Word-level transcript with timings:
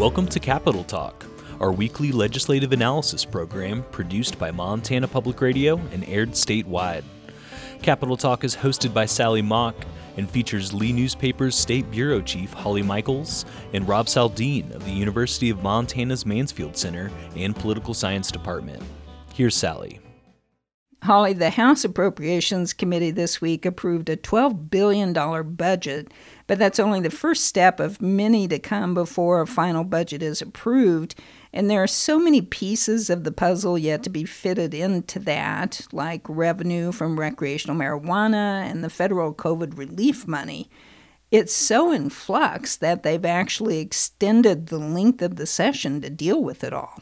Welcome 0.00 0.28
to 0.28 0.40
Capitol 0.40 0.82
Talk, 0.82 1.26
our 1.60 1.72
weekly 1.72 2.10
legislative 2.10 2.72
analysis 2.72 3.26
program 3.26 3.84
produced 3.90 4.38
by 4.38 4.50
Montana 4.50 5.06
Public 5.06 5.42
Radio 5.42 5.76
and 5.92 6.08
aired 6.08 6.30
statewide. 6.30 7.04
Capitol 7.82 8.16
Talk 8.16 8.42
is 8.42 8.56
hosted 8.56 8.94
by 8.94 9.04
Sally 9.04 9.42
Mauk 9.42 9.74
and 10.16 10.28
features 10.28 10.72
Lee 10.72 10.94
Newspaper's 10.94 11.54
State 11.54 11.90
Bureau 11.90 12.22
Chief 12.22 12.50
Holly 12.50 12.80
Michels 12.80 13.44
and 13.74 13.86
Rob 13.86 14.06
Saldin 14.06 14.74
of 14.74 14.86
the 14.86 14.90
University 14.90 15.50
of 15.50 15.62
Montana's 15.62 16.24
Mansfield 16.24 16.78
Center 16.78 17.10
and 17.36 17.54
Political 17.54 17.92
Science 17.92 18.30
Department. 18.30 18.82
Here's 19.34 19.54
Sally. 19.54 20.00
Holly, 21.02 21.32
the 21.32 21.48
House 21.48 21.82
Appropriations 21.82 22.74
Committee 22.74 23.10
this 23.10 23.40
week 23.40 23.64
approved 23.64 24.10
a 24.10 24.18
$12 24.18 24.68
billion 24.68 25.14
budget, 25.54 26.12
but 26.46 26.58
that's 26.58 26.78
only 26.78 27.00
the 27.00 27.10
first 27.10 27.44
step 27.44 27.80
of 27.80 28.02
many 28.02 28.46
to 28.48 28.58
come 28.58 28.92
before 28.92 29.40
a 29.40 29.46
final 29.46 29.82
budget 29.82 30.22
is 30.22 30.42
approved. 30.42 31.14
And 31.54 31.70
there 31.70 31.82
are 31.82 31.86
so 31.86 32.18
many 32.18 32.42
pieces 32.42 33.08
of 33.08 33.24
the 33.24 33.32
puzzle 33.32 33.78
yet 33.78 34.02
to 34.02 34.10
be 34.10 34.24
fitted 34.24 34.74
into 34.74 35.18
that, 35.20 35.86
like 35.90 36.20
revenue 36.28 36.92
from 36.92 37.18
recreational 37.18 37.78
marijuana 37.78 38.70
and 38.70 38.84
the 38.84 38.90
federal 38.90 39.32
COVID 39.32 39.78
relief 39.78 40.28
money. 40.28 40.68
It's 41.30 41.54
so 41.54 41.92
in 41.92 42.10
flux 42.10 42.76
that 42.76 43.04
they've 43.04 43.24
actually 43.24 43.78
extended 43.78 44.66
the 44.66 44.78
length 44.78 45.22
of 45.22 45.36
the 45.36 45.46
session 45.46 46.02
to 46.02 46.10
deal 46.10 46.42
with 46.42 46.62
it 46.62 46.74
all. 46.74 47.00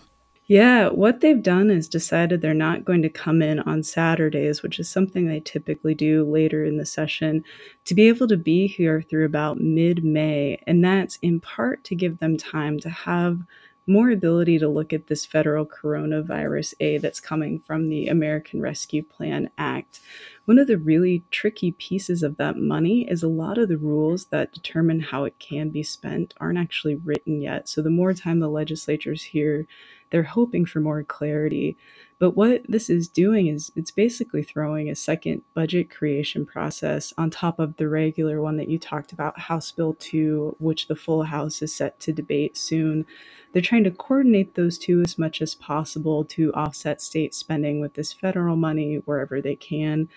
Yeah, 0.49 0.89
what 0.89 1.21
they've 1.21 1.43
done 1.43 1.69
is 1.71 1.91
decided 1.91 2.41
they're 2.41 2.55
not 2.55 2.87
going 2.87 3.03
to 3.03 3.11
come 3.11 3.43
in 3.43 3.61
on 3.61 3.83
Saturdays, 3.83 4.63
which 4.63 4.79
is 4.79 4.89
something 4.89 5.27
they 5.27 5.41
typically 5.41 5.95
do 5.95 6.25
later 6.25 6.65
in 6.65 6.79
the 6.79 6.87
session, 6.87 7.45
to 7.85 7.95
be 7.95 8.09
able 8.09 8.27
to 8.29 8.37
be 8.39 8.67
here 8.67 9.03
through 9.03 9.27
about 9.27 9.61
mid 9.61 10.03
May. 10.03 10.59
And 10.67 10.83
that's 10.83 11.17
in 11.21 11.39
part 11.41 11.85
to 11.85 11.95
give 11.95 12.19
them 12.19 12.39
time 12.39 12.81
to 12.81 12.89
have 12.89 13.43
more 13.87 14.11
ability 14.11 14.59
to 14.59 14.69
look 14.69 14.93
at 14.93 15.07
this 15.07 15.25
federal 15.27 15.67
coronavirus 15.67 16.75
aid 16.81 17.03
that's 17.03 17.21
coming 17.21 17.59
from 17.59 17.89
the 17.89 18.09
American 18.09 18.61
Rescue 18.61 19.03
Plan 19.03 19.51
Act. 19.59 20.01
One 20.45 20.59
of 20.59 20.67
the 20.67 20.77
really 20.79 21.25
tricky 21.31 21.73
pieces 21.73 22.23
of 22.23 22.37
that 22.37 22.57
money 22.57 23.09
is 23.11 23.23
a 23.23 23.29
lot 23.29 23.59
of 23.59 23.69
the 23.69 23.79
rules 23.79 24.27
that 24.27 24.53
determine 24.53 25.01
how 25.01 25.25
it 25.25 25.39
can 25.39 25.71
be 25.71 25.83
spent 25.83 26.35
aren't 26.39 26.59
actually 26.59 26.97
written 26.97 27.41
yet. 27.41 27.69
So 27.69 27.83
the 27.83 27.91
more 27.91 28.13
time 28.13 28.41
the 28.41 28.49
legislature's 28.49 29.23
here, 29.23 29.67
they're 30.11 30.23
hoping 30.23 30.65
for 30.65 30.81
more 30.81 31.03
clarity. 31.03 31.77
But 32.19 32.33
what 32.33 32.63
this 32.69 32.91
is 32.91 33.09
doing 33.09 33.47
is 33.47 33.71
it's 33.77 33.91
basically 33.93 34.43
throwing 34.43 34.91
a 34.91 34.97
second 34.97 35.43
budget 35.55 35.91
creation 35.91 36.45
process 36.45 37.13
on 37.17 37.31
top 37.31 37.59
of 37.59 37.77
the 37.77 37.89
regular 37.89 38.43
one 38.43 38.57
that 38.57 38.69
you 38.69 38.79
talked 38.79 39.13
about, 39.13 39.39
House 39.39 39.71
Bill 39.71 39.95
2, 39.99 40.57
which 40.59 40.89
the 40.89 40.97
full 40.97 41.23
House 41.23 41.63
is 41.63 41.75
set 41.75 42.01
to 42.01 42.13
debate 42.13 42.57
soon. 42.57 43.07
They're 43.53 43.63
trying 43.63 43.85
to 43.85 43.91
coordinate 43.91 44.55
those 44.55 44.79
two 44.79 45.01
as 45.01 45.17
much 45.17 45.41
as 45.41 45.55
possible 45.55 46.25
to 46.25 46.53
offset 46.55 47.01
state 47.01 47.35
spending 47.35 47.81
with 47.81 47.95
this 47.95 48.13
federal 48.13 48.57
money 48.57 48.97
wherever 49.05 49.41
they 49.41 49.57
can 49.57 50.09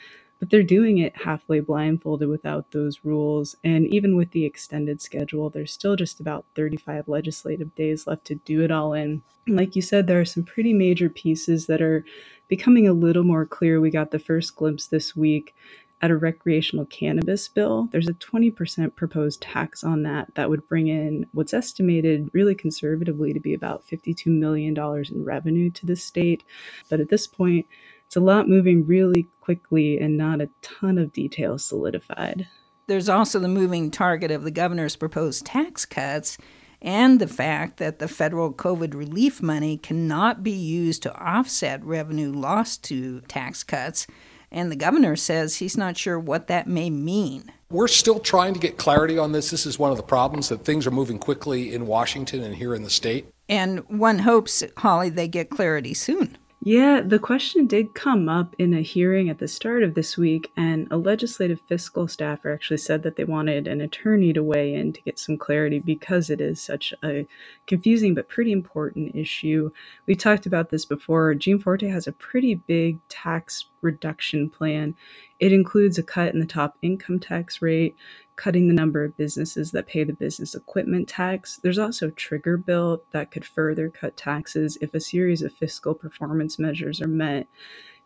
but 0.41 0.49
they're 0.49 0.63
doing 0.63 0.97
it 0.97 1.15
halfway 1.15 1.59
blindfolded 1.59 2.27
without 2.27 2.71
those 2.71 3.01
rules. 3.05 3.55
And 3.63 3.85
even 3.87 4.15
with 4.15 4.31
the 4.31 4.43
extended 4.43 4.99
schedule, 4.99 5.51
there's 5.51 5.71
still 5.71 5.95
just 5.95 6.19
about 6.19 6.45
35 6.55 7.07
legislative 7.07 7.75
days 7.75 8.07
left 8.07 8.25
to 8.25 8.35
do 8.35 8.63
it 8.63 8.71
all 8.71 8.93
in. 8.93 9.21
like 9.47 9.75
you 9.75 9.83
said, 9.83 10.07
there 10.07 10.19
are 10.19 10.25
some 10.25 10.43
pretty 10.43 10.73
major 10.73 11.09
pieces 11.09 11.67
that 11.67 11.79
are 11.79 12.03
becoming 12.47 12.87
a 12.87 12.93
little 12.93 13.23
more 13.23 13.45
clear. 13.45 13.79
We 13.79 13.91
got 13.91 14.09
the 14.09 14.17
first 14.17 14.55
glimpse 14.55 14.87
this 14.87 15.15
week 15.15 15.53
at 16.01 16.09
a 16.09 16.17
recreational 16.17 16.85
cannabis 16.87 17.47
bill. 17.47 17.87
There's 17.91 18.09
a 18.09 18.13
20% 18.15 18.95
proposed 18.95 19.41
tax 19.41 19.83
on 19.83 20.01
that 20.03 20.33
that 20.33 20.49
would 20.49 20.67
bring 20.67 20.87
in 20.87 21.27
what's 21.33 21.53
estimated 21.53 22.31
really 22.33 22.55
conservatively 22.55 23.31
to 23.33 23.39
be 23.39 23.53
about 23.53 23.85
$52 23.85 24.25
million 24.25 24.75
in 24.75 25.23
revenue 25.23 25.69
to 25.69 25.85
the 25.85 25.95
state. 25.95 26.43
But 26.89 26.99
at 26.99 27.09
this 27.09 27.27
point, 27.27 27.67
it's 28.11 28.17
a 28.17 28.19
lot 28.19 28.49
moving 28.49 28.85
really 28.85 29.25
quickly 29.39 29.97
and 29.97 30.17
not 30.17 30.41
a 30.41 30.49
ton 30.61 30.97
of 30.97 31.13
details 31.13 31.63
solidified. 31.63 32.45
There's 32.87 33.07
also 33.07 33.39
the 33.39 33.47
moving 33.47 33.89
target 33.89 34.31
of 34.31 34.43
the 34.43 34.51
governor's 34.51 34.97
proposed 34.97 35.45
tax 35.45 35.85
cuts 35.85 36.37
and 36.81 37.21
the 37.21 37.27
fact 37.27 37.77
that 37.77 37.99
the 37.99 38.09
federal 38.09 38.51
COVID 38.51 38.93
relief 38.93 39.41
money 39.41 39.77
cannot 39.77 40.43
be 40.43 40.51
used 40.51 41.03
to 41.03 41.15
offset 41.15 41.81
revenue 41.85 42.33
lost 42.33 42.83
to 42.83 43.21
tax 43.29 43.63
cuts. 43.63 44.07
And 44.51 44.69
the 44.69 44.75
governor 44.75 45.15
says 45.15 45.55
he's 45.55 45.77
not 45.77 45.95
sure 45.95 46.19
what 46.19 46.47
that 46.47 46.67
may 46.67 46.89
mean. 46.89 47.49
We're 47.69 47.87
still 47.87 48.19
trying 48.19 48.53
to 48.55 48.59
get 48.59 48.75
clarity 48.75 49.17
on 49.17 49.31
this. 49.31 49.51
This 49.51 49.65
is 49.65 49.79
one 49.79 49.91
of 49.91 49.95
the 49.95 50.03
problems 50.03 50.49
that 50.49 50.65
things 50.65 50.85
are 50.85 50.91
moving 50.91 51.17
quickly 51.17 51.73
in 51.73 51.87
Washington 51.87 52.43
and 52.43 52.57
here 52.57 52.75
in 52.75 52.83
the 52.83 52.89
state. 52.89 53.27
And 53.47 53.87
one 53.87 54.19
hopes, 54.19 54.65
Holly, 54.75 55.07
they 55.07 55.29
get 55.29 55.49
clarity 55.49 55.93
soon. 55.93 56.37
Yeah, 56.63 57.01
the 57.01 57.17
question 57.17 57.65
did 57.65 57.95
come 57.95 58.29
up 58.29 58.55
in 58.59 58.71
a 58.75 58.83
hearing 58.83 59.29
at 59.29 59.39
the 59.39 59.47
start 59.47 59.81
of 59.81 59.95
this 59.95 60.15
week, 60.15 60.51
and 60.55 60.87
a 60.91 60.97
legislative 60.97 61.59
fiscal 61.61 62.07
staffer 62.07 62.51
actually 62.53 62.77
said 62.77 63.01
that 63.01 63.15
they 63.15 63.23
wanted 63.23 63.67
an 63.67 63.81
attorney 63.81 64.31
to 64.33 64.43
weigh 64.43 64.75
in 64.75 64.93
to 64.93 65.01
get 65.01 65.17
some 65.17 65.39
clarity 65.39 65.79
because 65.79 66.29
it 66.29 66.39
is 66.39 66.61
such 66.61 66.93
a 67.03 67.25
confusing 67.65 68.13
but 68.13 68.29
pretty 68.29 68.51
important 68.51 69.15
issue. 69.15 69.71
We 70.05 70.13
talked 70.13 70.45
about 70.45 70.69
this 70.69 70.85
before. 70.85 71.33
Gianforte 71.33 71.89
has 71.89 72.05
a 72.05 72.11
pretty 72.11 72.53
big 72.53 72.99
tax 73.09 73.65
reduction 73.81 74.47
plan. 74.47 74.93
It 75.39 75.51
includes 75.51 75.97
a 75.97 76.03
cut 76.03 76.31
in 76.31 76.39
the 76.39 76.45
top 76.45 76.77
income 76.83 77.19
tax 77.19 77.63
rate, 77.63 77.95
cutting 78.35 78.67
the 78.67 78.73
number 78.73 79.03
of 79.03 79.17
businesses 79.17 79.71
that 79.71 79.87
pay 79.87 80.03
the 80.03 80.13
business 80.13 80.55
equipment 80.55 81.07
tax. 81.07 81.59
There's 81.61 81.77
also 81.77 82.09
trigger 82.11 82.57
bill 82.57 83.03
that 83.11 83.31
could 83.31 83.45
further 83.45 83.89
cut 83.89 84.17
taxes 84.17 84.77
if 84.81 84.93
a 84.93 84.99
series 84.99 85.41
of 85.41 85.53
fiscal 85.53 85.93
performance 85.93 86.57
measures 86.57 87.01
are 87.01 87.07
met. 87.07 87.47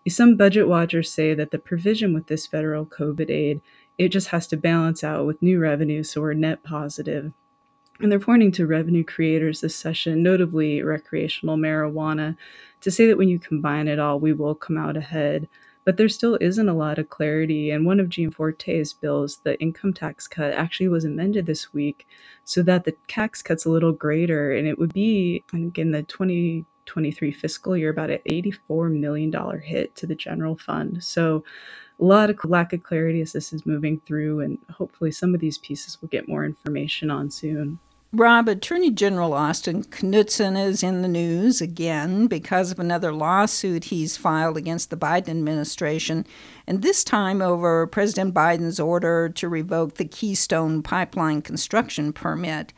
Some 0.07 0.37
budget 0.37 0.67
watchers 0.67 1.11
say 1.11 1.33
that 1.33 1.51
the 1.51 1.57
provision 1.57 2.13
with 2.13 2.27
this 2.27 2.45
federal 2.45 2.85
COVID 2.85 3.29
aid, 3.29 3.61
it 3.97 4.09
just 4.09 4.27
has 4.27 4.45
to 4.47 4.57
balance 4.57 5.03
out 5.03 5.25
with 5.25 5.41
new 5.41 5.59
revenue, 5.59 6.03
so 6.03 6.21
we're 6.21 6.33
net 6.33 6.63
positive. 6.63 7.31
And 7.99 8.11
they're 8.11 8.19
pointing 8.19 8.51
to 8.53 8.67
revenue 8.67 9.03
creators 9.03 9.61
this 9.61 9.75
session, 9.75 10.21
notably 10.21 10.83
recreational 10.83 11.57
marijuana, 11.57 12.35
to 12.81 12.91
say 12.91 13.07
that 13.07 13.17
when 13.17 13.29
you 13.29 13.39
combine 13.39 13.87
it 13.87 13.99
all, 13.99 14.19
we 14.19 14.33
will 14.33 14.53
come 14.53 14.77
out 14.77 14.97
ahead 14.97 15.47
but 15.85 15.97
there 15.97 16.09
still 16.09 16.37
isn't 16.41 16.67
a 16.67 16.73
lot 16.73 16.97
of 16.97 17.09
clarity. 17.09 17.69
And 17.69 17.85
one 17.85 17.99
of 17.99 18.09
Gianforte's 18.09 18.91
bills, 18.91 19.37
the 19.43 19.59
income 19.61 19.93
tax 19.93 20.27
cut, 20.27 20.51
actually 20.51 20.89
was 20.89 21.05
amended 21.05 21.45
this 21.45 21.73
week 21.73 22.07
so 22.43 22.61
that 22.63 22.83
the 22.83 22.95
tax 23.07 23.41
cut's 23.41 23.65
a 23.65 23.69
little 23.69 23.93
greater, 23.93 24.51
and 24.51 24.67
it 24.67 24.77
would 24.79 24.93
be, 24.93 25.43
I 25.53 25.57
think, 25.57 25.77
in 25.77 25.91
the 25.91 26.03
2023 26.03 27.31
fiscal 27.31 27.77
year, 27.77 27.91
about 27.91 28.09
an 28.09 28.19
$84 28.27 28.91
million 28.91 29.31
hit 29.61 29.95
to 29.95 30.07
the 30.07 30.15
general 30.15 30.57
fund. 30.57 31.03
So 31.03 31.43
a 31.99 32.03
lot 32.03 32.29
of 32.29 32.43
lack 32.43 32.73
of 32.73 32.83
clarity 32.83 33.21
as 33.21 33.31
this 33.31 33.53
is 33.53 33.65
moving 33.65 34.01
through, 34.01 34.41
and 34.41 34.57
hopefully 34.71 35.11
some 35.11 35.33
of 35.33 35.39
these 35.39 35.59
pieces 35.59 36.01
will 36.01 36.09
get 36.09 36.27
more 36.27 36.43
information 36.45 37.11
on 37.11 37.29
soon. 37.29 37.79
Rob, 38.17 38.47
Attorney 38.47 38.91
General 38.91 39.33
Austin 39.33 39.83
Knudsen 39.83 40.55
is 40.55 40.83
in 40.83 41.01
the 41.01 41.07
news 41.09 41.59
again 41.59 42.27
because 42.27 42.71
of 42.71 42.79
another 42.79 43.11
lawsuit 43.11 43.83
he's 43.85 44.15
filed 44.15 44.55
against 44.55 44.89
the 44.89 44.95
Biden 44.95 45.27
administration, 45.27 46.25
and 46.65 46.81
this 46.81 47.03
time 47.03 47.41
over 47.41 47.85
President 47.87 48.33
Biden's 48.33 48.79
order 48.79 49.27
to 49.27 49.49
revoke 49.49 49.95
the 49.95 50.05
Keystone 50.05 50.81
Pipeline 50.81 51.41
construction 51.41 52.13
permit. 52.13 52.71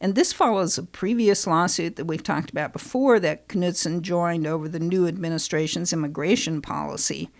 And 0.00 0.16
this 0.16 0.32
follows 0.32 0.76
a 0.76 0.82
previous 0.82 1.46
lawsuit 1.46 1.94
that 1.94 2.06
we've 2.06 2.24
talked 2.24 2.50
about 2.50 2.72
before 2.72 3.20
that 3.20 3.46
Knudsen 3.46 4.02
joined 4.02 4.44
over 4.44 4.68
the 4.68 4.80
new 4.80 5.06
administration's 5.06 5.92
immigration 5.92 6.60
policy. 6.60 7.30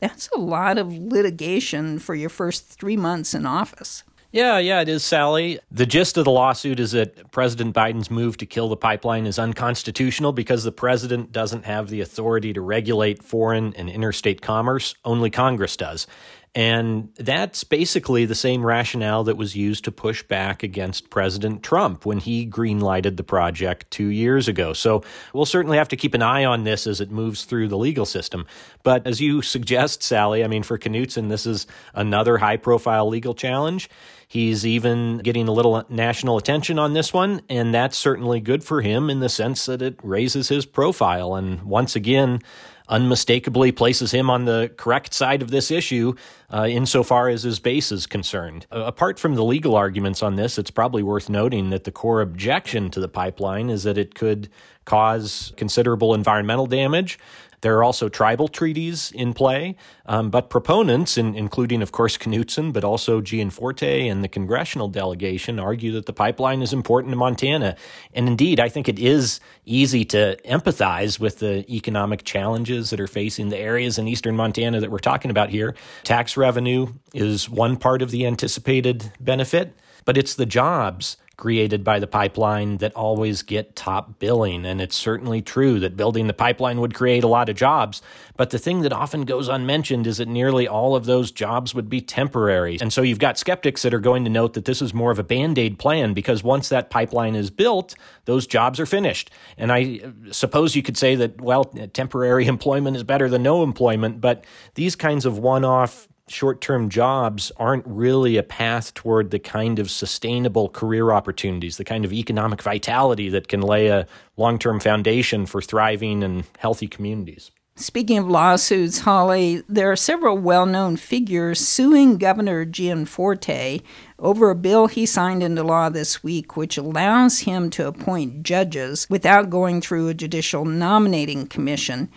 That's 0.00 0.28
a 0.34 0.38
lot 0.38 0.76
of 0.76 0.92
litigation 0.92 1.98
for 1.98 2.14
your 2.14 2.28
first 2.28 2.68
three 2.68 2.98
months 2.98 3.32
in 3.32 3.46
office. 3.46 4.04
Yeah, 4.32 4.58
yeah, 4.58 4.80
it 4.80 4.88
is, 4.88 5.02
Sally. 5.02 5.58
The 5.72 5.86
gist 5.86 6.16
of 6.16 6.24
the 6.24 6.30
lawsuit 6.30 6.78
is 6.78 6.92
that 6.92 7.32
President 7.32 7.74
Biden's 7.74 8.12
move 8.12 8.36
to 8.36 8.46
kill 8.46 8.68
the 8.68 8.76
pipeline 8.76 9.26
is 9.26 9.40
unconstitutional 9.40 10.32
because 10.32 10.62
the 10.62 10.70
president 10.70 11.32
doesn't 11.32 11.64
have 11.64 11.88
the 11.88 12.00
authority 12.00 12.52
to 12.52 12.60
regulate 12.60 13.24
foreign 13.24 13.74
and 13.74 13.90
interstate 13.90 14.40
commerce, 14.40 14.94
only 15.04 15.30
Congress 15.30 15.76
does. 15.76 16.06
And 16.52 17.10
that's 17.16 17.62
basically 17.62 18.24
the 18.24 18.34
same 18.34 18.66
rationale 18.66 19.22
that 19.24 19.36
was 19.36 19.54
used 19.54 19.84
to 19.84 19.92
push 19.92 20.24
back 20.24 20.64
against 20.64 21.08
President 21.08 21.62
Trump 21.62 22.04
when 22.04 22.18
he 22.18 22.44
greenlighted 22.44 23.16
the 23.16 23.22
project 23.22 23.88
two 23.92 24.08
years 24.08 24.48
ago. 24.48 24.72
So 24.72 25.04
we'll 25.32 25.46
certainly 25.46 25.78
have 25.78 25.88
to 25.88 25.96
keep 25.96 26.12
an 26.12 26.22
eye 26.22 26.44
on 26.44 26.64
this 26.64 26.88
as 26.88 27.00
it 27.00 27.12
moves 27.12 27.44
through 27.44 27.68
the 27.68 27.78
legal 27.78 28.04
system. 28.04 28.46
But 28.82 29.06
as 29.06 29.20
you 29.20 29.42
suggest, 29.42 30.02
Sally, 30.02 30.42
I 30.42 30.48
mean, 30.48 30.64
for 30.64 30.76
Knudsen, 30.76 31.28
this 31.28 31.46
is 31.46 31.68
another 31.94 32.38
high 32.38 32.56
profile 32.56 33.08
legal 33.08 33.34
challenge. 33.34 33.88
He's 34.26 34.66
even 34.66 35.18
getting 35.18 35.46
a 35.46 35.52
little 35.52 35.84
national 35.88 36.36
attention 36.36 36.78
on 36.78 36.94
this 36.94 37.12
one, 37.12 37.42
and 37.48 37.74
that's 37.74 37.96
certainly 37.96 38.40
good 38.40 38.62
for 38.62 38.80
him 38.80 39.10
in 39.10 39.20
the 39.20 39.28
sense 39.28 39.66
that 39.66 39.82
it 39.82 39.98
raises 40.02 40.48
his 40.48 40.66
profile. 40.66 41.34
And 41.34 41.62
once 41.62 41.96
again, 41.96 42.40
unmistakably 42.90 43.72
places 43.72 44.12
him 44.12 44.28
on 44.28 44.44
the 44.44 44.70
correct 44.76 45.14
side 45.14 45.40
of 45.40 45.50
this 45.50 45.70
issue 45.70 46.12
uh, 46.52 46.66
insofar 46.68 47.28
as 47.28 47.44
his 47.44 47.58
base 47.60 47.90
is 47.92 48.06
concerned. 48.06 48.66
Uh, 48.70 48.80
apart 48.80 49.18
from 49.18 49.34
the 49.36 49.44
legal 49.44 49.76
arguments 49.76 50.22
on 50.22 50.36
this, 50.36 50.58
it's 50.58 50.70
probably 50.70 51.02
worth 51.02 51.30
noting 51.30 51.70
that 51.70 51.84
the 51.84 51.92
core 51.92 52.20
objection 52.20 52.90
to 52.90 53.00
the 53.00 53.08
pipeline 53.08 53.70
is 53.70 53.84
that 53.84 53.96
it 53.96 54.14
could 54.14 54.48
cause 54.84 55.52
considerable 55.56 56.14
environmental 56.14 56.66
damage. 56.66 57.18
There 57.60 57.76
are 57.76 57.84
also 57.84 58.08
tribal 58.08 58.48
treaties 58.48 59.12
in 59.12 59.34
play, 59.34 59.76
um, 60.06 60.30
but 60.30 60.50
proponents, 60.50 61.18
in, 61.18 61.34
including, 61.34 61.82
of 61.82 61.92
course, 61.92 62.16
Knudsen, 62.16 62.72
but 62.72 62.84
also 62.84 63.20
Gianforte 63.20 64.08
and 64.08 64.24
the 64.24 64.28
congressional 64.28 64.88
delegation, 64.88 65.58
argue 65.58 65.92
that 65.92 66.06
the 66.06 66.12
pipeline 66.12 66.62
is 66.62 66.72
important 66.72 67.12
to 67.12 67.16
Montana. 67.16 67.76
And 68.14 68.28
indeed, 68.28 68.60
I 68.60 68.68
think 68.68 68.88
it 68.88 68.98
is 68.98 69.40
easy 69.66 70.04
to 70.06 70.38
empathize 70.44 71.20
with 71.20 71.38
the 71.40 71.70
economic 71.70 72.24
challenges 72.24 72.90
that 72.90 73.00
are 73.00 73.06
facing 73.06 73.50
the 73.50 73.58
areas 73.58 73.98
in 73.98 74.08
eastern 74.08 74.36
Montana 74.36 74.80
that 74.80 74.90
we're 74.90 74.98
talking 74.98 75.30
about 75.30 75.50
here. 75.50 75.74
Tax 76.04 76.36
revenue 76.36 76.86
is 77.14 77.48
one 77.48 77.76
part 77.76 78.02
of 78.02 78.10
the 78.10 78.26
anticipated 78.26 79.12
benefit, 79.20 79.74
but 80.04 80.16
it's 80.16 80.34
the 80.34 80.46
jobs 80.46 81.16
created 81.40 81.82
by 81.82 81.98
the 81.98 82.06
pipeline 82.06 82.76
that 82.76 82.94
always 82.94 83.42
get 83.42 83.74
top 83.74 84.18
billing. 84.18 84.64
And 84.66 84.80
it's 84.80 84.94
certainly 84.94 85.40
true 85.40 85.80
that 85.80 85.96
building 85.96 86.26
the 86.26 86.34
pipeline 86.34 86.80
would 86.80 86.94
create 86.94 87.24
a 87.24 87.28
lot 87.28 87.48
of 87.48 87.56
jobs. 87.56 88.02
But 88.36 88.50
the 88.50 88.58
thing 88.58 88.82
that 88.82 88.92
often 88.92 89.22
goes 89.22 89.48
unmentioned 89.48 90.06
is 90.06 90.18
that 90.18 90.28
nearly 90.28 90.68
all 90.68 90.94
of 90.94 91.06
those 91.06 91.32
jobs 91.32 91.74
would 91.74 91.88
be 91.88 92.00
temporary. 92.00 92.78
And 92.80 92.92
so 92.92 93.02
you've 93.02 93.18
got 93.18 93.38
skeptics 93.38 93.82
that 93.82 93.94
are 93.94 94.00
going 94.00 94.22
to 94.24 94.30
note 94.30 94.52
that 94.52 94.66
this 94.66 94.82
is 94.82 94.94
more 94.94 95.10
of 95.10 95.18
a 95.18 95.24
band 95.24 95.58
aid 95.58 95.78
plan 95.78 96.12
because 96.12 96.44
once 96.44 96.68
that 96.68 96.90
pipeline 96.90 97.34
is 97.34 97.50
built, 97.50 97.94
those 98.26 98.46
jobs 98.46 98.78
are 98.78 98.86
finished. 98.86 99.30
And 99.56 99.72
I 99.72 100.00
uh, 100.04 100.32
suppose 100.32 100.76
you 100.76 100.82
could 100.82 100.98
say 100.98 101.14
that, 101.16 101.40
well, 101.40 101.64
temporary 101.92 102.46
employment 102.56 102.96
is 102.96 103.02
better 103.02 103.28
than 103.28 103.42
no 103.42 103.62
employment. 103.62 104.20
But 104.20 104.44
these 104.74 104.94
kinds 104.94 105.24
of 105.24 105.38
one 105.38 105.64
off 105.64 106.06
short 106.30 106.60
term 106.60 106.88
jobs 106.88 107.52
aren't 107.56 107.86
really 107.86 108.36
a 108.36 108.42
path 108.42 108.94
toward 108.94 109.30
the 109.30 109.38
kind 109.38 109.78
of 109.78 109.90
sustainable 109.90 110.68
career 110.68 111.12
opportunities, 111.12 111.76
the 111.76 111.84
kind 111.84 112.04
of 112.04 112.12
economic 112.12 112.62
vitality 112.62 113.28
that 113.28 113.48
can 113.48 113.60
lay 113.60 113.88
a 113.88 114.06
long 114.36 114.58
term 114.58 114.80
foundation 114.80 115.46
for 115.46 115.60
thriving 115.60 116.22
and 116.22 116.44
healthy 116.58 116.86
communities. 116.86 117.50
Speaking 117.80 118.18
of 118.18 118.28
lawsuits, 118.28 118.98
Holly, 118.98 119.62
there 119.66 119.90
are 119.90 119.96
several 119.96 120.36
well 120.36 120.66
known 120.66 120.98
figures 120.98 121.60
suing 121.60 122.18
Governor 122.18 122.66
Gianforte 122.66 123.82
over 124.18 124.50
a 124.50 124.54
bill 124.54 124.86
he 124.86 125.06
signed 125.06 125.42
into 125.42 125.62
law 125.62 125.88
this 125.88 126.22
week, 126.22 126.58
which 126.58 126.76
allows 126.76 127.40
him 127.40 127.70
to 127.70 127.86
appoint 127.86 128.42
judges 128.42 129.06
without 129.08 129.48
going 129.48 129.80
through 129.80 130.08
a 130.08 130.14
judicial 130.14 130.66
nominating 130.66 131.46
commission. 131.46 132.10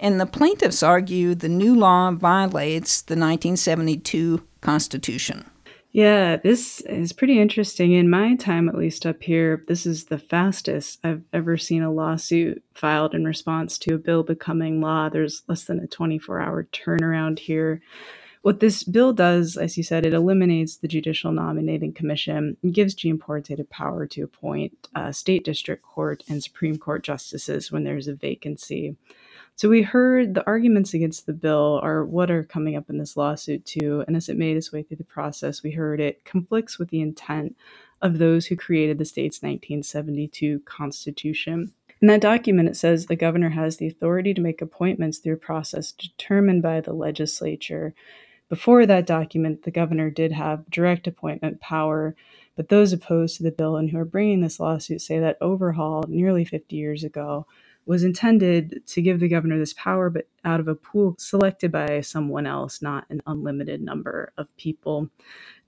And 0.00 0.20
the 0.20 0.26
plaintiffs 0.26 0.82
argue 0.82 1.34
the 1.34 1.48
new 1.48 1.74
law 1.74 2.12
violates 2.12 3.02
the 3.02 3.14
1972 3.14 4.42
Constitution. 4.60 5.44
Yeah, 5.90 6.36
this 6.36 6.80
is 6.82 7.12
pretty 7.12 7.40
interesting. 7.40 7.92
In 7.92 8.10
my 8.10 8.36
time, 8.36 8.68
at 8.68 8.76
least 8.76 9.06
up 9.06 9.22
here, 9.22 9.64
this 9.66 9.86
is 9.86 10.04
the 10.04 10.18
fastest 10.18 11.00
I've 11.02 11.22
ever 11.32 11.56
seen 11.56 11.82
a 11.82 11.90
lawsuit 11.90 12.62
filed 12.74 13.14
in 13.14 13.24
response 13.24 13.78
to 13.78 13.94
a 13.94 13.98
bill 13.98 14.22
becoming 14.22 14.80
law. 14.80 15.08
There's 15.08 15.42
less 15.48 15.64
than 15.64 15.80
a 15.80 15.86
24 15.86 16.40
hour 16.40 16.64
turnaround 16.64 17.38
here. 17.38 17.80
What 18.42 18.60
this 18.60 18.84
bill 18.84 19.12
does, 19.12 19.56
as 19.56 19.76
you 19.76 19.82
said, 19.82 20.06
it 20.06 20.12
eliminates 20.12 20.76
the 20.76 20.88
Judicial 20.88 21.32
Nominating 21.32 21.92
Commission 21.92 22.56
and 22.62 22.72
gives 22.72 22.94
Gianforte 22.94 23.56
the 23.56 23.64
power 23.64 24.06
to 24.06 24.22
appoint 24.22 24.88
uh, 24.94 25.10
state 25.10 25.44
district 25.44 25.82
court 25.82 26.22
and 26.28 26.42
Supreme 26.42 26.76
Court 26.78 27.02
justices 27.02 27.72
when 27.72 27.84
there's 27.84 28.08
a 28.08 28.14
vacancy. 28.14 28.96
So 29.58 29.68
we 29.68 29.82
heard 29.82 30.34
the 30.34 30.46
arguments 30.46 30.94
against 30.94 31.26
the 31.26 31.32
bill 31.32 31.80
are 31.82 32.04
what 32.04 32.30
are 32.30 32.44
coming 32.44 32.76
up 32.76 32.88
in 32.88 32.98
this 32.98 33.16
lawsuit 33.16 33.66
too. 33.66 34.04
And 34.06 34.14
as 34.14 34.28
it 34.28 34.36
made 34.36 34.56
its 34.56 34.70
way 34.70 34.84
through 34.84 34.98
the 34.98 35.04
process, 35.04 35.64
we 35.64 35.72
heard 35.72 35.98
it 35.98 36.24
conflicts 36.24 36.78
with 36.78 36.90
the 36.90 37.00
intent 37.00 37.56
of 38.00 38.18
those 38.18 38.46
who 38.46 38.54
created 38.54 38.98
the 38.98 39.04
state's 39.04 39.42
1972 39.42 40.60
Constitution. 40.60 41.72
In 42.00 42.06
that 42.06 42.20
document, 42.20 42.68
it 42.68 42.76
says 42.76 43.06
the 43.06 43.16
governor 43.16 43.48
has 43.48 43.78
the 43.78 43.88
authority 43.88 44.32
to 44.32 44.40
make 44.40 44.62
appointments 44.62 45.18
through 45.18 45.34
a 45.34 45.38
process 45.38 45.90
determined 45.90 46.62
by 46.62 46.80
the 46.80 46.92
legislature. 46.92 47.96
Before 48.48 48.86
that 48.86 49.06
document, 49.06 49.64
the 49.64 49.72
governor 49.72 50.08
did 50.08 50.30
have 50.30 50.70
direct 50.70 51.08
appointment 51.08 51.60
power, 51.60 52.14
but 52.54 52.68
those 52.68 52.92
opposed 52.92 53.38
to 53.38 53.42
the 53.42 53.50
bill 53.50 53.74
and 53.74 53.90
who 53.90 53.98
are 53.98 54.04
bringing 54.04 54.40
this 54.40 54.60
lawsuit 54.60 55.00
say 55.00 55.18
that 55.18 55.36
overhaul 55.40 56.04
nearly 56.06 56.44
50 56.44 56.76
years 56.76 57.02
ago 57.02 57.44
was 57.88 58.04
intended 58.04 58.82
to 58.86 59.00
give 59.00 59.18
the 59.18 59.28
governor 59.28 59.58
this 59.58 59.72
power, 59.72 60.10
but 60.10 60.28
out 60.44 60.60
of 60.60 60.68
a 60.68 60.74
pool 60.74 61.16
selected 61.18 61.72
by 61.72 62.02
someone 62.02 62.46
else, 62.46 62.82
not 62.82 63.06
an 63.08 63.22
unlimited 63.26 63.80
number 63.80 64.30
of 64.36 64.54
people. 64.58 65.08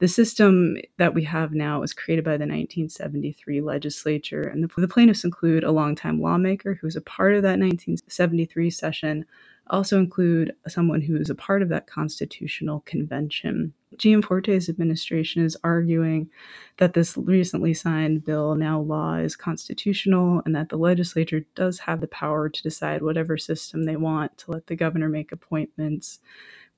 The 0.01 0.07
system 0.07 0.77
that 0.99 1.15
we 1.15 1.25
have 1.25 1.55
now 1.55 1.81
was 1.81 1.95
created 1.95 2.27
by 2.27 2.33
the 2.33 2.45
1973 2.45 3.63
legislature, 3.63 4.43
and 4.43 4.63
the, 4.63 4.69
the 4.77 4.87
plaintiffs 4.87 5.25
include 5.25 5.65
a 5.65 5.73
longtime 5.73 6.21
lawmaker 6.21 6.75
who 6.75 6.87
was 6.87 6.95
a 6.95 7.01
part 7.01 7.35
of 7.35 7.43
that 7.43 7.59
1973 7.59 8.69
session, 8.69 9.25
also 9.71 9.99
include 9.99 10.53
someone 10.69 11.01
who 11.01 11.17
is 11.17 11.31
a 11.31 11.35
part 11.35 11.63
of 11.63 11.69
that 11.71 11.87
constitutional 11.87 12.81
convention. 12.81 13.73
Gianforte's 13.97 14.69
administration 14.69 15.45
is 15.45 15.57
arguing 15.65 16.31
that 16.77 16.95
this 16.95 17.17
recently 17.17 17.75
signed 17.75 18.25
bill, 18.25 18.55
now 18.55 18.81
law, 18.81 19.15
is 19.17 19.37
constitutional 19.37 20.43
and 20.45 20.55
that 20.55 20.69
the 20.69 20.77
legislature 20.77 21.45
does 21.55 21.81
have 21.81 22.01
the 22.01 22.07
power 22.09 22.49
to 22.49 22.63
decide 22.63 23.03
whatever 23.03 23.37
system 23.37 23.85
they 23.85 23.97
want 23.97 24.37
to 24.39 24.53
let 24.53 24.67
the 24.67 24.77
governor 24.77 25.09
make 25.09 25.33
appointments 25.33 26.21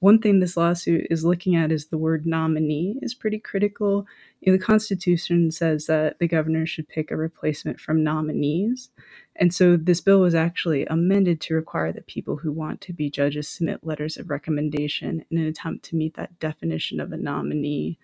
one 0.02 0.18
thing 0.18 0.40
this 0.40 0.56
lawsuit 0.56 1.06
is 1.10 1.24
looking 1.24 1.54
at 1.54 1.70
is 1.70 1.86
the 1.86 1.96
word 1.96 2.26
nominee 2.26 2.98
is 3.02 3.14
pretty 3.14 3.38
critical. 3.38 4.04
You 4.40 4.50
know, 4.50 4.58
the 4.58 4.64
Constitution 4.64 5.52
says 5.52 5.86
that 5.86 6.18
the 6.18 6.26
governor 6.26 6.66
should 6.66 6.88
pick 6.88 7.12
a 7.12 7.16
replacement 7.16 7.78
from 7.78 8.02
nominees. 8.02 8.90
And 9.36 9.54
so 9.54 9.76
this 9.76 10.00
bill 10.00 10.18
was 10.18 10.34
actually 10.34 10.86
amended 10.86 11.40
to 11.42 11.54
require 11.54 11.92
that 11.92 12.08
people 12.08 12.38
who 12.38 12.50
want 12.50 12.80
to 12.80 12.92
be 12.92 13.10
judges 13.10 13.48
submit 13.48 13.86
letters 13.86 14.16
of 14.16 14.28
recommendation 14.28 15.24
in 15.30 15.38
an 15.38 15.46
attempt 15.46 15.84
to 15.84 15.96
meet 15.96 16.14
that 16.14 16.36
definition 16.40 16.98
of 16.98 17.12
a 17.12 17.16
nominee. 17.16 17.96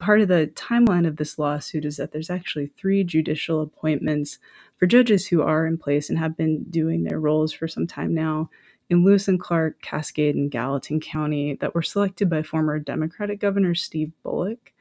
Part 0.00 0.20
of 0.20 0.26
the 0.26 0.50
timeline 0.56 1.06
of 1.06 1.18
this 1.18 1.38
lawsuit 1.38 1.84
is 1.84 1.98
that 1.98 2.10
there's 2.10 2.30
actually 2.30 2.72
three 2.76 3.04
judicial 3.04 3.62
appointments 3.62 4.40
for 4.76 4.86
judges 4.86 5.28
who 5.28 5.42
are 5.42 5.68
in 5.68 5.78
place 5.78 6.10
and 6.10 6.18
have 6.18 6.36
been 6.36 6.64
doing 6.64 7.04
their 7.04 7.20
roles 7.20 7.52
for 7.52 7.68
some 7.68 7.86
time 7.86 8.12
now 8.12 8.50
in 8.90 9.04
Lewis 9.04 9.28
and 9.28 9.38
Clark, 9.38 9.80
Cascade, 9.82 10.34
and 10.34 10.50
Gallatin 10.50 11.00
County 11.00 11.54
that 11.56 11.74
were 11.74 11.82
selected 11.82 12.30
by 12.30 12.42
former 12.42 12.78
Democratic 12.78 13.40
Governor 13.40 13.74
Steve 13.74 14.12
Bullock. 14.22 14.72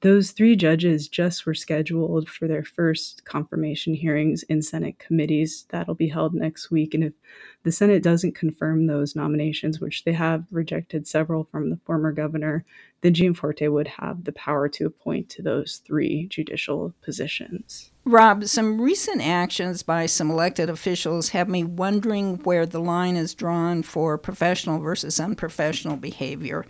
Those 0.00 0.32
three 0.32 0.54
judges 0.54 1.08
just 1.08 1.46
were 1.46 1.54
scheduled 1.54 2.28
for 2.28 2.46
their 2.46 2.62
first 2.62 3.24
confirmation 3.24 3.94
hearings 3.94 4.42
in 4.42 4.60
Senate 4.60 4.98
committees. 4.98 5.64
That'll 5.70 5.94
be 5.94 6.08
held 6.08 6.34
next 6.34 6.70
week. 6.70 6.92
And 6.92 7.04
if 7.04 7.14
the 7.62 7.72
Senate 7.72 8.02
doesn't 8.02 8.34
confirm 8.34 8.86
those 8.86 9.16
nominations, 9.16 9.80
which 9.80 10.04
they 10.04 10.12
have 10.12 10.44
rejected 10.50 11.06
several 11.06 11.44
from 11.44 11.70
the 11.70 11.78
former 11.86 12.12
governor, 12.12 12.66
then 13.00 13.14
Gianforte 13.14 13.66
would 13.66 13.88
have 13.88 14.24
the 14.24 14.32
power 14.32 14.68
to 14.68 14.84
appoint 14.84 15.30
to 15.30 15.42
those 15.42 15.80
three 15.86 16.26
judicial 16.26 16.94
positions. 17.02 17.90
Rob, 18.04 18.44
some 18.44 18.82
recent 18.82 19.26
actions 19.26 19.82
by 19.82 20.04
some 20.04 20.30
elected 20.30 20.68
officials 20.68 21.30
have 21.30 21.48
me 21.48 21.64
wondering 21.64 22.36
where 22.44 22.66
the 22.66 22.80
line 22.80 23.16
is 23.16 23.34
drawn 23.34 23.82
for 23.82 24.18
professional 24.18 24.80
versus 24.80 25.18
unprofessional 25.18 25.96
behavior. 25.96 26.66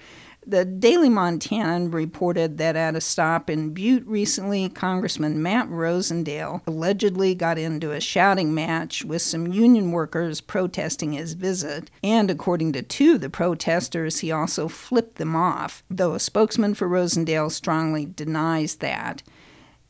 The 0.47 0.67
Daily 0.67 1.09
Montanan 1.09 1.93
reported 1.95 2.59
that 2.59 2.77
at 2.77 2.95
a 2.95 3.01
stop 3.01 3.49
in 3.49 3.73
Butte 3.73 4.07
recently, 4.07 4.69
Congressman 4.69 5.43
Matt 5.43 5.71
Rosendale 5.71 6.61
allegedly 6.67 7.35
got 7.35 7.57
into 7.57 7.93
a 7.93 8.01
shouting 8.01 8.53
match 8.53 9.07
with 9.07 9.23
some 9.23 9.47
union 9.47 9.91
workers 9.91 10.43
protesting 10.43 11.15
his 11.15 11.33
visit. 11.33 11.91
And 12.03 12.31
according 12.31 12.73
to 12.75 12.83
two 12.83 13.15
of 13.15 13.23
the 13.23 13.31
protesters, 13.31 14.19
he 14.19 14.31
also 14.31 14.69
flipped 14.69 15.17
them 15.17 15.35
off, 15.35 15.83
though 15.89 16.13
a 16.13 16.21
spokesman 16.21 16.75
for 16.75 16.91
Rosendale 16.91 17.51
strongly 17.51 18.05
denies 18.05 18.77
that. 18.77 19.23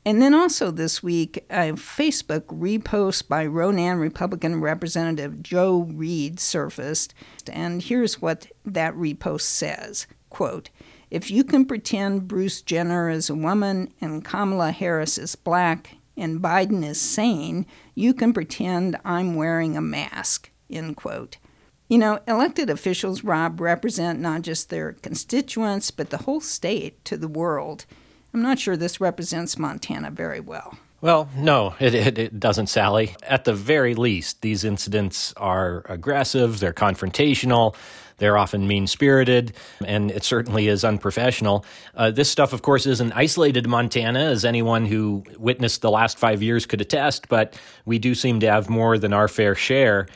And 0.07 0.23
then 0.23 0.35
also 0.35 0.71
this 0.71 1.03
week, 1.03 1.45
a 1.51 1.73
Facebook 1.73 2.43
repost 2.47 3.27
by 3.27 3.45
Ronan 3.45 3.99
Republican 3.99 4.61
Representative 4.61 5.43
Joe 5.43 5.89
Read 5.91 6.39
surfaced. 6.39 7.13
And 7.51 7.83
here's 7.83 8.23
what 8.23 8.47
that 8.65 8.95
repost 8.95 9.43
says 9.43 10.07
quote, 10.35 10.69
if 11.13 11.31
you 11.31 11.45
can 11.45 11.65
pretend 11.65 12.27
Bruce 12.27 12.61
Jenner 12.61 13.09
is 13.09 13.31
a 13.31 13.37
woman 13.37 13.95
and 14.01 14.25
Kamala 14.25 14.73
Harris 14.73 15.17
is 15.17 15.37
black 15.37 15.95
and 16.17 16.41
Biden 16.41 16.85
is 16.85 17.01
sane, 17.01 17.67
you 17.95 18.13
can 18.13 18.33
pretend 18.33 18.99
I'm 19.05 19.37
wearing 19.37 19.77
a 19.77 19.81
mask, 19.81 20.51
end 20.69 20.97
quote. 20.97 21.37
You 21.89 21.99
know, 21.99 22.19
elected 22.27 22.69
officials, 22.69 23.23
Rob, 23.23 23.61
represent 23.61 24.19
not 24.19 24.43
just 24.43 24.71
their 24.71 24.95
constituents, 24.95 25.93
but 25.93 26.11
the 26.11 26.19
whole 26.19 26.41
state 26.41 27.05
to 27.05 27.17
the 27.17 27.29
world. 27.29 27.87
I'm 28.33 28.43
not 28.43 28.59
sure 28.59 28.77
this 28.77 29.01
represents 29.01 29.57
Montana 29.57 30.11
very 30.11 30.41
well. 30.41 30.77
Well, 31.01 31.29
no, 31.37 31.75
it, 31.79 31.95
it, 31.95 32.19
it, 32.19 32.41
doesn't, 32.41 32.69
Sally. 32.69 33.15
At 33.23 33.45
the 33.45 33.53
very 33.53 33.95
least, 33.95 34.41
these 34.41 34.65
incidents 34.65 35.35
are 35.37 35.85
aggressive, 35.89 36.59
they're 36.59 36.73
confrontational, 36.73 37.77
they're 38.19 38.39
often 38.39 38.67
mean 38.67 38.87
spirited, 38.87 39.53
and 39.85 40.11
it 40.11 40.25
certainly 40.25 40.69
is 40.69 40.85
unprofessional. 40.85 41.65
Uh, 41.95 42.11
this 42.11 42.31
stuff, 42.31 42.53
of 42.53 42.63
course, 42.63 42.87
isn't 42.87 43.13
isolated 43.13 43.65
to 43.65 43.71
Montana, 43.71 44.21
as 44.21 44.45
anyone 44.45 44.87
who 44.87 45.25
witnessed 45.39 45.83
the 45.83 45.91
last 45.91 46.19
five 46.19 46.43
years 46.43 46.67
could 46.67 46.81
attest, 46.81 47.29
but 47.29 47.59
we 47.85 47.99
do 47.99 48.15
seem 48.15 48.41
to 48.41 48.51
have 48.51 48.69
more 48.69 48.99
than 48.99 49.13
our 49.13 49.29
fair 49.29 49.55
share. 49.55 50.07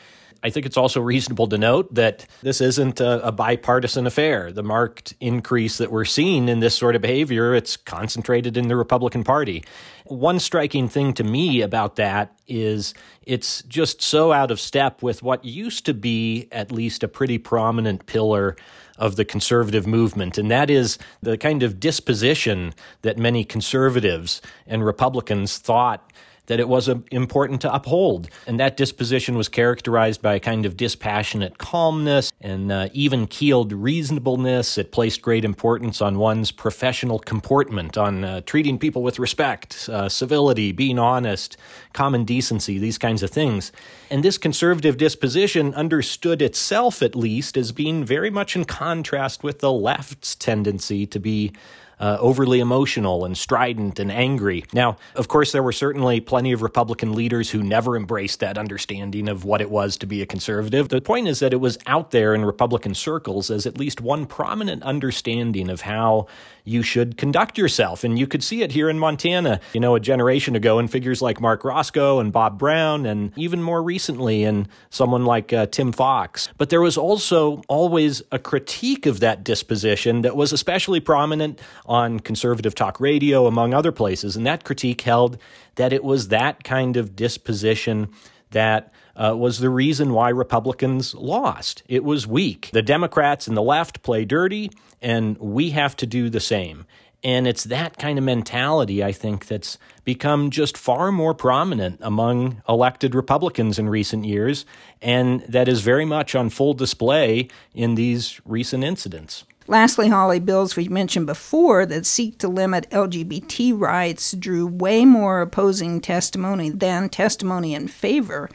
I 0.43 0.49
think 0.49 0.65
it's 0.65 0.77
also 0.77 1.01
reasonable 1.01 1.47
to 1.47 1.57
note 1.57 1.93
that 1.95 2.25
this 2.41 2.61
isn't 2.61 2.99
a, 2.99 3.27
a, 3.27 3.31
bipartisan 3.31 4.07
affair. 4.07 4.51
The 4.51 4.63
marked 4.63 5.13
increase 5.19 5.77
that 5.77 5.91
we're 5.91 6.05
seeing 6.05 6.47
in 6.47 6.59
this 6.59 6.75
sort 6.75 6.95
of 6.95 7.01
behavior, 7.01 7.53
it's 7.53 7.75
concentrated 7.75 8.55
in 8.55 8.67
the 8.67 8.75
Republican 8.75 9.23
Party. 9.23 9.63
One 10.05 10.39
striking 10.39 10.87
thing 10.87 11.13
to 11.13 11.23
me 11.23 11.61
about 11.61 11.97
that 11.97 12.39
is 12.47 12.93
it's 13.23 13.61
just 13.63 14.01
so 14.01 14.31
out 14.31 14.49
of 14.51 14.59
step 14.59 15.03
with 15.03 15.21
what 15.21 15.43
used 15.43 15.85
to 15.87 15.93
be 15.93 16.47
at 16.51 16.71
least 16.71 17.03
a 17.03 17.07
pretty 17.07 17.37
prominent 17.37 18.05
pillar 18.05 18.55
of 18.97 19.15
the 19.15 19.25
conservative 19.25 19.87
movement, 19.87 20.37
and 20.37 20.51
that 20.51 20.69
is 20.69 20.97
the 21.21 21.37
kind 21.37 21.63
of 21.63 21.79
disposition 21.79 22.73
that 23.01 23.17
many 23.17 23.45
conservatives 23.45 24.41
and 24.67 24.85
Republicans 24.85 25.57
thought 25.57 26.11
that 26.49 26.59
it 26.59 26.67
was 26.67 26.89
important 27.11 27.61
to 27.61 27.73
uphold. 27.73 28.27
And 28.47 28.59
that 28.59 28.75
disposition 28.75 29.37
was 29.37 29.47
characterized 29.47 30.21
by 30.21 30.33
a 30.33 30.39
kind 30.39 30.65
of 30.65 30.75
dispassionate 30.75 31.59
calmness 31.59 32.33
and 32.41 32.71
uh, 32.71 32.89
even 32.91 33.27
keeled 33.27 33.71
reasonableness. 33.71 34.77
It 34.79 34.91
placed 34.91 35.21
great 35.21 35.45
importance 35.45 36.01
on 36.01 36.17
one's 36.17 36.51
professional 36.51 37.19
comportment, 37.19 37.97
on 37.97 38.23
uh, 38.23 38.41
treating 38.41 38.79
people 38.79 39.03
with 39.03 39.19
respect, 39.19 39.87
uh, 39.89 40.09
civility, 40.09 40.71
being 40.71 40.97
honest, 40.97 41.55
common 41.93 42.25
decency, 42.25 42.79
these 42.79 42.97
kinds 42.97 43.21
of 43.21 43.29
things. 43.29 43.71
And 44.09 44.23
this 44.23 44.39
conservative 44.39 44.97
disposition 44.97 45.75
understood 45.75 46.41
itself, 46.41 47.03
at 47.03 47.15
least, 47.15 47.57
as 47.57 47.71
being 47.71 48.03
very 48.03 48.31
much 48.31 48.55
in 48.55 48.65
contrast 48.65 49.43
with 49.43 49.59
the 49.59 49.71
left's 49.71 50.33
tendency 50.33 51.05
to 51.05 51.19
be 51.19 51.53
uh, 51.99 52.17
overly 52.19 52.59
emotional 52.59 53.25
and 53.25 53.37
strident 53.37 53.99
and 53.99 54.11
angry. 54.11 54.63
Now, 54.73 54.97
of 55.15 55.27
course, 55.27 55.51
there 55.51 55.63
were 55.63 55.71
certainly 55.71 56.19
plenty 56.19 56.51
of 56.51 56.61
Republican 56.61 57.13
leaders 57.13 57.49
who 57.49 57.61
never 57.61 57.95
embraced 57.95 58.39
that 58.39 58.57
understanding 58.57 59.27
of 59.27 59.43
what 59.45 59.61
it 59.61 59.69
was 59.69 59.97
to 59.97 60.05
be 60.05 60.21
a 60.21 60.25
conservative. 60.25 60.89
The 60.89 61.01
point 61.01 61.27
is 61.27 61.39
that 61.39 61.53
it 61.53 61.59
was 61.59 61.77
out 61.85 62.11
there 62.11 62.33
in 62.33 62.45
Republican 62.45 62.93
circles 62.93 63.51
as 63.51 63.65
at 63.65 63.77
least 63.77 64.01
one 64.01 64.25
prominent 64.25 64.83
understanding 64.83 65.69
of 65.69 65.81
how 65.81 66.27
you 66.69 66.83
should 66.83 67.17
conduct 67.17 67.57
yourself. 67.57 68.03
And 68.03 68.17
you 68.17 68.27
could 68.27 68.43
see 68.43 68.61
it 68.61 68.71
here 68.71 68.89
in 68.89 68.99
Montana, 68.99 69.59
you 69.73 69.79
know, 69.79 69.95
a 69.95 69.99
generation 69.99 70.55
ago 70.55 70.79
in 70.79 70.87
figures 70.87 71.21
like 71.21 71.41
Marc 71.41 71.63
Racicot 71.63 72.21
and 72.21 72.31
Bob 72.31 72.59
Brown, 72.59 73.05
and 73.05 73.33
even 73.37 73.63
more 73.63 73.81
recently 73.81 74.43
in 74.43 74.67
someone 74.89 75.25
like 75.25 75.51
uh, 75.51 75.65
Tim 75.65 75.91
Fox. 75.91 76.49
But 76.57 76.69
there 76.69 76.81
was 76.81 76.97
also 76.97 77.61
always 77.67 78.21
a 78.31 78.39
critique 78.39 79.05
of 79.05 79.19
that 79.21 79.43
disposition 79.43 80.21
that 80.21 80.35
was 80.35 80.53
especially 80.53 80.99
prominent 80.99 81.59
on 81.89 82.19
conservative 82.19 82.75
talk 82.75 82.99
radio, 82.99 83.47
among 83.47 83.73
other 83.73 83.91
places. 83.91 84.37
And 84.37 84.45
that 84.45 84.63
critique 84.63 85.01
held 85.01 85.39
that 85.75 85.91
it 85.91 86.03
was 86.03 86.27
that 86.27 86.63
kind 86.63 86.95
of 86.95 87.15
disposition 87.15 88.09
that 88.51 88.93
uh, 89.15 89.35
was 89.35 89.59
the 89.59 89.69
reason 89.69 90.13
why 90.13 90.29
Republicans 90.29 91.13
lost. 91.15 91.83
It 91.87 92.03
was 92.03 92.25
weak. 92.25 92.69
The 92.71 92.81
Democrats 92.81 93.47
and 93.47 93.57
the 93.57 93.63
left 93.63 94.03
play 94.03 94.23
dirty, 94.23 94.71
and 95.01 95.37
we 95.39 95.71
have 95.71 95.95
to 95.97 96.05
do 96.05 96.29
the 96.29 96.39
same. 96.39 96.85
And 97.21 97.47
it's 97.47 97.65
that 97.65 97.97
kind 97.97 98.17
of 98.17 98.23
mentality, 98.23 99.03
I 99.03 99.11
think, 99.11 99.47
that's 99.47 99.77
become 100.05 100.51
just 100.51 100.77
far 100.77 101.11
more 101.11 101.33
prominent 101.33 101.99
among 102.01 102.61
elected 102.69 103.13
Republicans 103.13 103.77
in 103.77 103.89
recent 103.89 104.25
years, 104.25 104.65
and 105.01 105.41
that 105.41 105.67
is 105.67 105.81
very 105.81 106.05
much 106.05 106.33
on 106.33 106.49
full 106.49 106.73
display 106.73 107.49
in 107.73 107.95
these 107.95 108.39
recent 108.45 108.85
incidents. 108.85 109.43
Lastly, 109.69 110.09
Holly, 110.09 110.39
bills 110.39 110.75
we 110.75 110.87
mentioned 110.87 111.27
before 111.27 111.85
that 111.85 112.07
seek 112.07 112.39
to 112.39 112.47
limit 112.47 112.89
LGBT 112.89 113.79
rights 113.79 114.31
drew 114.31 114.65
way 114.65 115.05
more 115.05 115.41
opposing 115.41 116.01
testimony 116.01 116.71
than 116.71 117.07
testimony 117.07 117.75
in 117.75 117.87
favor 117.87 118.49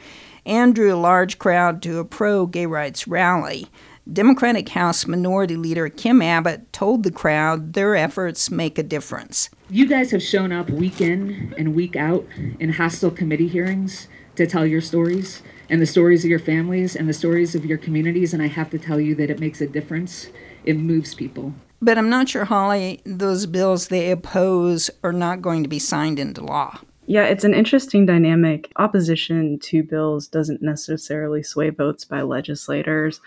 and 0.45 0.75
drew 0.75 0.93
a 0.93 0.99
large 0.99 1.39
crowd 1.39 1.81
to 1.83 1.99
a 1.99 2.03
pro 2.03 2.45
gay 2.47 2.65
rights 2.65 3.07
rally. 3.07 3.67
Democratic 4.11 4.67
House 4.67 5.07
Minority 5.07 5.55
Leader 5.55 5.87
Kim 5.87 6.21
Abbott 6.21 6.73
told 6.73 7.03
the 7.03 7.11
crowd 7.11 7.71
their 7.71 7.95
efforts 7.95 8.51
make 8.51 8.77
a 8.77 8.83
difference. 8.83 9.49
You 9.69 9.87
guys 9.87 10.11
have 10.11 10.21
shown 10.21 10.51
up 10.51 10.69
week 10.69 10.99
in 10.99 11.55
and 11.57 11.73
week 11.73 11.95
out 11.95 12.25
in 12.59 12.73
hostile 12.73 13.09
committee 13.09 13.47
hearings 13.47 14.09
to 14.35 14.45
tell 14.45 14.65
your 14.65 14.81
stories 14.81 15.41
and 15.69 15.81
the 15.81 15.85
stories 15.85 16.25
of 16.25 16.29
your 16.29 16.39
families 16.39 16.93
and 16.93 17.07
the 17.07 17.13
stories 17.13 17.55
of 17.55 17.65
your 17.65 17.77
communities, 17.77 18.33
and 18.33 18.43
I 18.43 18.47
have 18.47 18.69
to 18.71 18.77
tell 18.77 18.99
you 18.99 19.15
that 19.15 19.29
it 19.29 19.39
makes 19.39 19.61
a 19.61 19.67
difference. 19.67 20.27
It 20.65 20.77
moves 20.77 21.13
people. 21.13 21.53
But 21.81 21.97
I'm 21.97 22.09
not 22.09 22.29
sure, 22.29 22.45
Holly, 22.45 23.01
those 23.05 23.45
bills 23.45 23.87
they 23.87 24.11
oppose 24.11 24.89
are 25.03 25.13
not 25.13 25.41
going 25.41 25.63
to 25.63 25.69
be 25.69 25.79
signed 25.79 26.19
into 26.19 26.43
law. 26.43 26.79
Yeah, 27.07 27.25
it's 27.25 27.43
an 27.43 27.53
interesting 27.53 28.05
dynamic. 28.05 28.71
Opposition 28.77 29.59
to 29.59 29.83
bills 29.83 30.27
doesn't 30.27 30.63
necessarily 30.63 31.43
sway 31.43 31.69
votes 31.69 32.03
by 32.03 32.21
legislators 32.23 33.21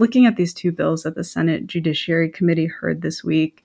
looking 0.00 0.24
at 0.26 0.36
these 0.36 0.54
two 0.54 0.72
bills 0.72 1.02
that 1.02 1.14
the 1.14 1.22
Senate 1.22 1.66
Judiciary 1.66 2.30
Committee 2.30 2.66
heard 2.66 3.02
this 3.02 3.22
week, 3.22 3.62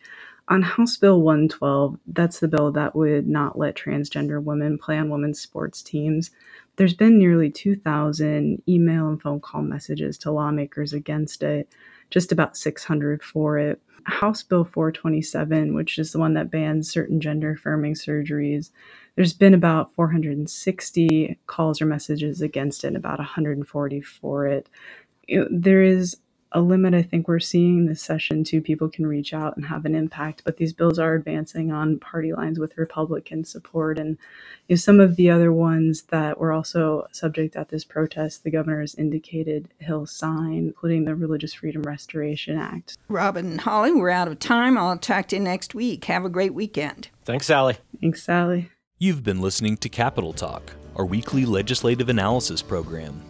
on 0.48 0.62
House 0.62 0.96
Bill 0.98 1.22
112, 1.22 1.98
that's 2.05 2.39
the 2.39 2.48
bill 2.48 2.72
that 2.74 2.96
would 2.96 3.27
not 3.27 3.58
let 3.58 3.75
transgender 3.75 4.44
women 4.44 4.77
play 4.77 4.98
on 4.98 5.10
women's 5.10 5.39
sports 5.39 5.82
teams. 5.82 6.29
There's 6.75 6.94
been 6.94 7.17
nearly 7.17 7.50
2,000 7.50 8.62
email 8.67 9.08
and 9.08 9.20
phone 9.20 9.39
call 9.39 9.63
messages 9.63 10.20
to 10.20 10.32
lawmakers 10.32 10.94
against 10.94 11.41
it, 11.41 11.67
just 12.09 12.31
about 12.31 12.57
600 12.57 13.24
for 13.24 13.57
it. 13.57 13.81
House 14.05 14.43
Bill 14.43 14.63
427, 14.63 15.74
which 15.74 15.97
is 15.97 16.12
the 16.12 16.19
one 16.19 16.35
that 16.35 16.51
bans 16.51 16.89
certain 16.89 17.19
gender 17.19 17.53
affirming 17.53 17.95
surgeries, 17.95 18.69
there's 19.15 19.33
been 19.33 19.53
about 19.53 19.93
460 19.93 21.39
calls 21.47 21.81
or 21.81 21.85
messages 21.85 22.41
against 22.41 22.83
it 22.83 22.88
and 22.88 22.97
about 22.97 23.17
140 23.17 24.01
for 24.01 24.45
it 24.45 24.69
you 25.27 25.47
there 25.50 25.83
is 25.83 26.17
a 26.55 26.62
limit 26.62 26.93
I 26.93 27.01
think 27.01 27.27
we're 27.27 27.39
seeing 27.39 27.85
this 27.85 28.01
session 28.01 28.45
to 28.45 28.62
people 28.62 28.88
can 28.88 29.05
reach 29.05 29.33
out 29.33 29.57
and 29.57 29.65
have 29.65 29.83
an 29.83 29.93
impact, 29.93 30.41
but 30.45 30.55
these 30.55 30.71
bills 30.71 30.97
are 30.97 31.13
advancing 31.13 31.69
on 31.69 32.00
party 32.00 32.31
lines 32.31 32.59
with 32.59 32.77
Republican 32.77 33.43
support. 33.43 34.00
And 34.00 34.17
you 34.69 34.75
know, 34.75 34.77
some 34.77 35.01
of 35.01 35.17
the 35.17 35.29
other 35.29 35.51
ones 35.51 36.03
that 36.03 36.39
were 36.39 36.53
also 36.53 37.07
subject 37.12 37.57
at 37.57 37.67
this 37.67 37.83
protest, 37.83 38.45
the 38.45 38.51
governor 38.51 38.79
has 38.79 38.95
indicated 38.95 39.67
he'll 39.79 40.05
sign, 40.05 40.53
including 40.53 41.03
the 41.03 41.13
Religious 41.13 41.53
Freedom 41.53 41.83
Restoration 41.83 42.57
Act. 42.57 42.97
Robin 43.09 43.45
and 43.45 43.62
Holly, 43.62 43.91
we're 43.91 44.09
out 44.09 44.29
of 44.29 44.39
time. 44.39 44.77
I'll 44.77 44.97
talk 44.97 45.27
to 45.27 45.35
you 45.35 45.41
next 45.41 45.75
week. 45.75 46.05
Have 46.05 46.24
a 46.24 46.29
great 46.29 46.53
weekend. 46.53 47.09
Thanks, 47.25 47.47
Sally. 47.47 47.75
Thanks, 48.00 48.24
Sally. 48.24 48.69
You've 48.97 49.24
been 49.24 49.41
listening 49.41 49.75
to 49.77 49.89
Capitol 49.89 50.31
Talk, 50.31 50.71
our 50.95 51.05
weekly 51.05 51.45
legislative 51.45 52.07
analysis 52.07 52.62
program. 52.62 53.21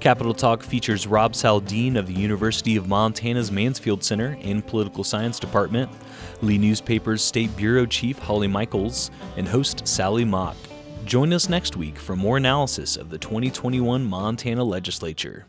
Capitol 0.00 0.32
Talk 0.32 0.62
features 0.62 1.06
Rob 1.06 1.34
Saldin 1.34 1.96
of 1.96 2.06
the 2.06 2.14
University 2.14 2.76
of 2.76 2.88
Montana's 2.88 3.52
Mansfield 3.52 4.02
Center 4.02 4.38
and 4.40 4.66
Political 4.66 5.04
Science 5.04 5.38
Department, 5.38 5.90
Lee 6.40 6.56
Newspaper's 6.56 7.22
State 7.22 7.54
Bureau 7.54 7.84
Chief 7.84 8.18
Holly 8.18 8.48
Michels, 8.48 9.10
and 9.36 9.46
host 9.46 9.86
Sally 9.86 10.24
Mauk. 10.24 10.56
Join 11.04 11.34
us 11.34 11.50
next 11.50 11.76
week 11.76 11.98
for 11.98 12.16
more 12.16 12.38
analysis 12.38 12.96
of 12.96 13.10
the 13.10 13.18
2021 13.18 14.02
Montana 14.02 14.64
Legislature. 14.64 15.46